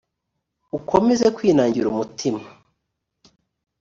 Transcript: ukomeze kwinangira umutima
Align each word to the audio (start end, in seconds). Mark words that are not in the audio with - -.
ukomeze 0.77 1.25
kwinangira 1.35 1.87
umutima 1.89 2.39